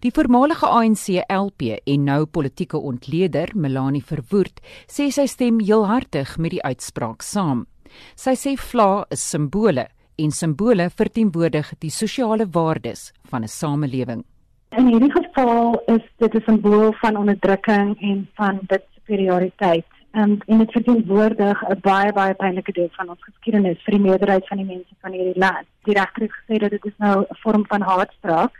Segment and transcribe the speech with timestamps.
[0.00, 6.54] Die voormalige ANC LP en nou politieke ontleder, Melanie Verwoerd, sê sy stem heelhartig met
[6.54, 7.66] die uitspraak saam.
[8.16, 9.84] Sy sê vla is simbole
[10.16, 14.24] en simbole verteenwoordig die sosiale waardes van 'n samelewing.
[14.72, 19.86] In hierdie geval is dit 'n simbool van onderdrukking en van dit superioriteit.
[20.12, 24.48] Um, en dit verteenwoordig 'n baie baie pynlike deel van ons geskiedenis vir die meerderheid
[24.48, 25.66] van die mense van hierdie land.
[25.84, 28.52] Die regter het gesê dat dit is nou 'n vorm van haatspraak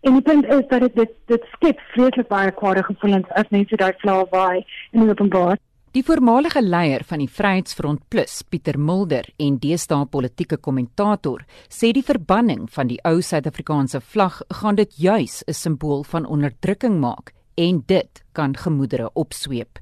[0.00, 3.94] En die punt is dat dit dit skep vreeslik baie kwade gevoelens as mense daai
[4.02, 5.56] vla waai in openbaar.
[5.96, 12.04] Die voormalige leier van die Vryheidsfront Plus, Pieter Mulder en deesdae politieke kommentator, sê die
[12.04, 17.82] verbanning van die ou Suid-Afrikaanse vlag gaan dit juis 'n simbool van onderdrukking maak en
[17.86, 19.78] dit kan gemoedere opsweep.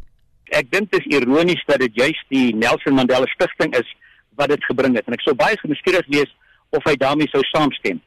[0.52, 3.96] Ek dink dit is ironies dat dit juis die Nelson Mandela Stichting is
[4.36, 6.30] wat dit gebring het en ek sou baie geskiedig wees
[6.70, 8.00] of hy daarmee sou saamstem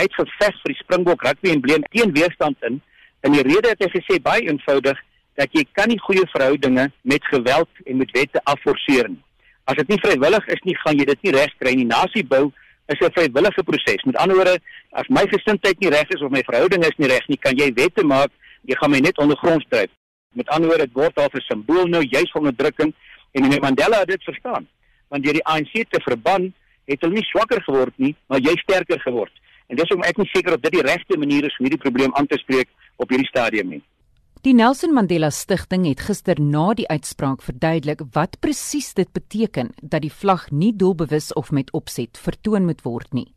[0.00, 2.80] uitgeveg vir die Springbok rugby en bleen teen weerstand in.
[3.22, 4.98] En die rede het hy gesê baie eenvoudig
[5.40, 9.22] dat jy kan nie goeie verhoudinge met geweld en met wette afforceer nie.
[9.64, 11.86] As dit nie vrywillig is nie, gaan jy dit nie regkry nie.
[11.88, 12.50] Nasie bou
[12.90, 14.04] is 'n vrywillige proses.
[14.04, 17.26] Met ander woorde, as my gesindheid nie reg is of my verhouding is nie reg
[17.28, 18.30] nie, kan jy wette maak,
[18.62, 19.90] jy gaan my net ondergronds dryf.
[20.34, 22.92] Met ander woorde, dit word al 'n simbool nou juis van onderdrukking
[23.32, 24.68] en meneer Mandela het dit verstaan.
[25.08, 26.52] Want deur die ANC te verban,
[26.84, 29.32] het hulle nie swakker geword nie, maar jy sterker geword.
[29.72, 32.12] En dis hoekom ek nie seker of dit die regte manier is om hierdie probleem
[32.20, 32.68] aan te spreek
[33.00, 33.80] op hierdie stadium nie.
[34.44, 40.02] Die Nelson Mandela Stichting het gister na die uitspraak verduidelik wat presies dit beteken dat
[40.04, 43.30] die vlag nie doelbewus of met opset vertoon moet word nie.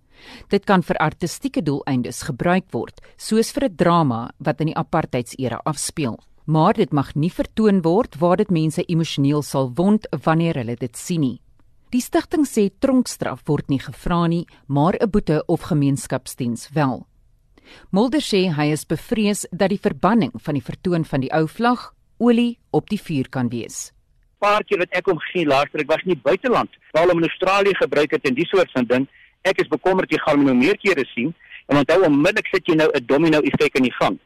[0.51, 5.61] Dit kan vir artistieke doeleindes gebruik word, soos vir 'n drama wat in die apartheidsera
[5.63, 6.19] afspeel.
[6.45, 10.97] Maar dit mag nie vertoon word waar dit mense emosioneel sal wond wanneer hulle dit
[10.97, 11.39] sien nie.
[11.95, 17.07] Die stigting sê tronkstraf word nie gevra nie, maar 'n boete of gemeenskapsdiens wel.
[17.89, 21.93] Mulder sê hy is bevrees dat die verbanning van die vertoon van die ou vlag
[22.17, 23.93] olie op die vuur kan wees.
[24.39, 28.11] Paartjie wat ek hom gesien laaster, ek was nie buiteland, waar hom in Australië gebruik
[28.11, 29.07] het en die soort van ding.
[29.43, 31.33] Ek is bekommerd jy gaan nou meer kere sien
[31.67, 34.19] en onthou onmiddellik sit jy nou 'n domino effek in die gang.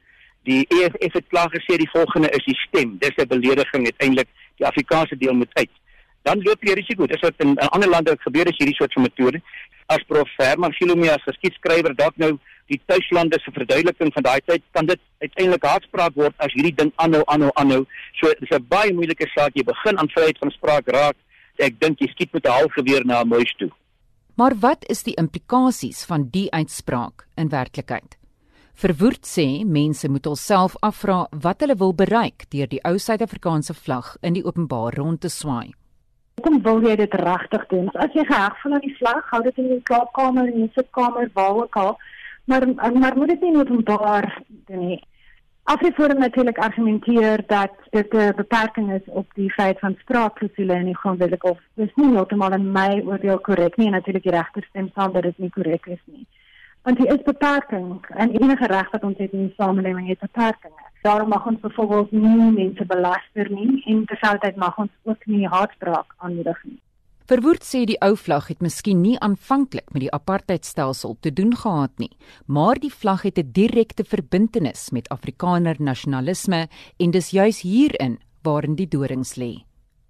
[0.44, 2.98] Die EFF het klaar gesê die volgende is die stem.
[2.98, 4.28] Dis 'n belediging uiteindelik.
[4.58, 5.70] Die Afrikaanse deel moet uit
[6.28, 7.08] dan loop jy risiko.
[7.08, 9.42] Dis wat in, in ander lande gebeur as hierdie soort van metode.
[9.90, 12.38] As prof Herman Gilomia as geskiedskrywer dalk nou
[12.70, 16.92] die tuislande se verduideliking van daai tyd kan dit uiteindelik haatspraak word as hierdie ding
[17.02, 17.86] aanhou aanhou aanhou.
[18.20, 19.56] So dis 'n baie moeilike saak.
[19.56, 21.18] Jy begin aan vryheid van spraak raak.
[21.58, 23.72] Ek dink jy skiet met 'n halfgeweer na 'n muis toe.
[24.36, 28.20] Maar wat is die implikasies van die uitspraak in werklikheid?
[28.74, 34.14] Verwoerd sê mense moet hulself afvra wat hulle wil bereik deur die ou Suid-Afrikaanse vlag
[34.22, 35.74] in die openbaar rond te swaai.
[36.40, 37.90] Hoekom wil jy dit regtig doen?
[38.00, 41.26] As jy geheg voel aan die vlag, hou dit in jou slaapkamer en jou sitkamer
[41.36, 41.90] waar ook al.
[42.48, 44.28] Maar maar moet dit nie openbaar
[44.70, 45.02] doen nie.
[45.74, 50.98] Afriforum natuurlik argumenteer dat dit 'n beperking is op die feit van spraakklausule in die
[50.98, 54.90] grondwet of dis nie heeltemal in my oordeel korrek nie en natuurlik die regter stem
[54.96, 56.26] saam dat dit nie korrek is nie.
[56.84, 60.86] Want dit is beperking en enige reg wat ons het in die samelewing het beperkings.
[61.02, 66.16] Daarom mag ons byvoorbeeld nie mense belaster nie en terselfdertyd mag ons ook nie haatspraak
[66.18, 66.80] aanmoedig nie.
[67.30, 71.92] Verwoord sê die ou vlag het miskien nie aanvanklik met die apartheidstelsel te doen gehad
[72.02, 72.10] nie,
[72.48, 78.76] maar die vlag het 'n direkte verbintenis met Afrikaner nasionalisme en dis juis hierin waarin
[78.76, 79.64] die dorings lê.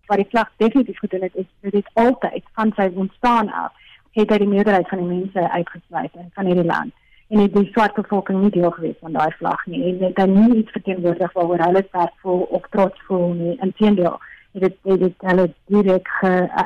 [0.08, 3.74] Wat die vlag definitief gedoen het is dit altyd van sy ontstaan af
[4.19, 6.94] het hy die meerderheid van die mense uitgesluit van hierdie land.
[7.30, 9.84] En het die swart bevolking nie deel gewees van daai vlag nie.
[9.90, 13.58] En dit dan nie iets verteenwoordig waaroor hulle sterk voel of trots voel nie.
[13.66, 14.18] Inteendeel
[14.58, 16.09] het dit het dit hulle direk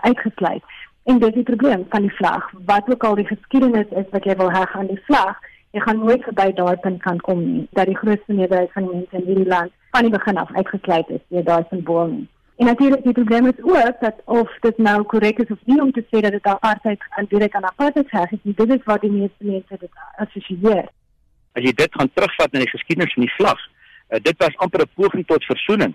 [0.01, 0.63] uitgesluit.
[1.03, 2.51] En dit is die probleem van die vlag.
[2.65, 5.39] Wat ook al die geskiedenis is wat jy wil hê aan die vlag
[5.73, 7.67] jy gaan nooit verby daai punt kan kom nie.
[7.71, 11.09] Dat die grootste meerderheid van die mense in hierdie land van die begin af uitgesluit
[11.09, 15.03] is deur daai simbool nie En natuurlik die probleem is ook dat of dit nou
[15.03, 18.31] korrek is of nie om te sê dat dit apartheid aan direk aan apartheid reg
[18.31, 19.89] is, dit is wat die meeste mense dit
[20.21, 20.85] assosieer.
[21.57, 24.85] As jy dit gaan terugvat na die geskiedenis van die vlag, uh, dit was amper
[24.85, 25.93] 'n poging tot versoening.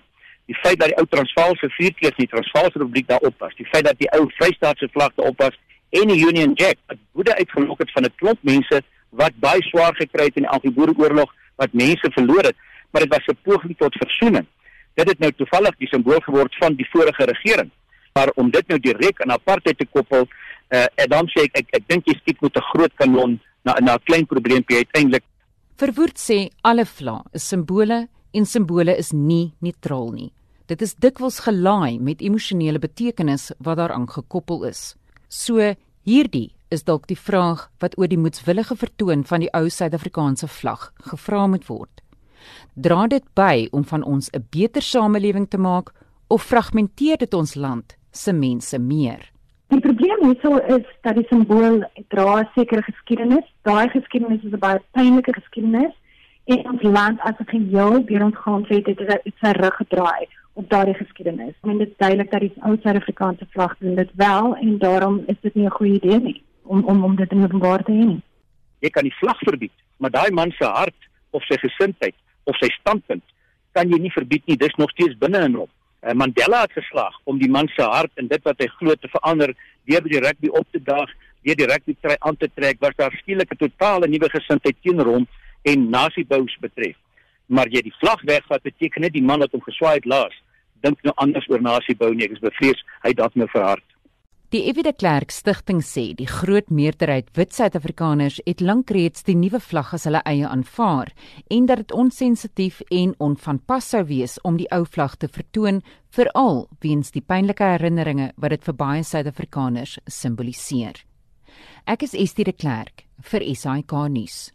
[0.50, 3.84] Die feit dat die ou Transvaalse vierkleurs in die Transvaalse Republiek daarop was, die feit
[3.84, 5.58] dat die ou Vrystaatse vlag daarop was
[5.90, 9.94] en die Union Jack, wat woede uitgelok het van 'n klomp mense wat baie swaar
[9.94, 12.56] gekry het in die Anglo-Boereoorlog, wat mense verloor het,
[12.90, 14.46] maar dit was 'n poging tot versoening
[14.98, 17.70] dit het nou toevallig die simbool geword van die vorige regering.
[18.14, 20.26] Maar om dit nou direk aan apartheid te koppel,
[20.74, 23.76] uh, en dan sê ek ek, ek dink jy skiet met 'n groot kanon na
[23.80, 25.24] na 'n klein probleempie uiteindelik.
[25.78, 30.32] Verwoord sê alle vla is simbole en simbole is nie neutraal nie.
[30.66, 34.96] Dit is dikwels gelaai met emosionele betekenis wat daaraan gekoppel is.
[35.28, 35.74] So
[36.04, 40.92] hierdie is dalk die vraag wat oor die moedswillige vertoon van die ou Suid-Afrikaanse vlag
[41.10, 42.02] gevra moet word.
[42.74, 45.92] Dra dit by om van ons 'n beter samelewing te maak
[46.28, 49.30] of fragmenteer dit ons land se mense meer?
[49.68, 53.44] Die probleem hierso is dat die simbool dra 'n sekere geskiedenis.
[53.62, 55.94] Daai geskiedenis is 'n baie pynlike geskiedenis
[56.44, 60.68] en ons land as 'n geheel deur ons grondwet het dit sy rug gedraai op
[60.70, 61.54] daardie geskiedenis.
[61.62, 65.22] I mean dit is duidelik dat die ou Suid-Afrikaanse vlag doen dit wel en daarom
[65.26, 68.04] is dit nie 'n goeie idee nie om om om dit in openbaar te hê
[68.04, 68.22] nie.
[68.78, 71.00] Jy kan die vlag verbied, maar daai man se hart
[71.30, 72.14] of sy gesindheid
[72.48, 73.24] of sy standpunt
[73.76, 74.56] kan jy nie verbied nie.
[74.58, 75.70] Dis nog steeds binne in hom.
[76.02, 79.10] Uh, Mandela het geslaag om die man se hart en dit wat hy glo te
[79.12, 79.54] verander
[79.90, 81.10] deur die rugby op te daag,
[81.46, 85.12] deur die rugby try aan te trek, was daar skielik 'n totale nuwe gesindheid teenoor
[85.14, 85.26] hom
[85.62, 86.96] en nasiebous betref.
[87.46, 90.36] Maar jy die vlag wegvat beteken net die man wat hom geswaai het laas
[90.84, 92.26] dink nou anders oor nasiebou nie.
[92.28, 93.84] Ek is bevrees hy dalk nou verhard.
[94.48, 99.34] Die Evie de Klerk Stichting sê die groot meerderheid wit Suid-Afrikaners het lank reeds die
[99.36, 101.12] nuwe vlag as hulle eie aanvaar
[101.52, 105.82] en dat dit onsensitief en onvanpas sou wees om die ou vlag te vertoon
[106.16, 110.96] veral weens die pynlike herinneringe wat dit vir baie Suid-Afrikaners simboliseer.
[111.84, 114.46] Ek is Estie de Klerk vir SAK nuus.